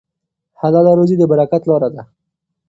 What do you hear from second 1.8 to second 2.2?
ده.